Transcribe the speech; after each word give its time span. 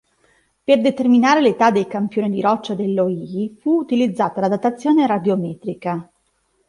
Per 0.63 0.81
determinare 0.81 1.41
l'età 1.41 1.69
dei 1.69 1.85
campioni 1.85 2.31
di 2.31 2.41
roccia 2.41 2.73
del 2.73 2.91
Loihi 2.95 3.55
fu 3.61 3.77
utilizzata 3.77 4.41
la 4.41 4.47
datazione 4.47 5.05
radiometrica. 5.05 6.09